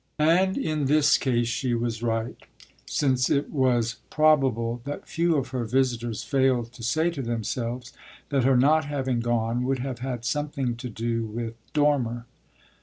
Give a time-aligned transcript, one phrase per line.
[0.17, 2.35] And in this case she was right,
[2.87, 7.93] since it is probable that few of her visitors failed to say to themselves
[8.29, 12.25] that her not having gone would have had something to do with Dormer.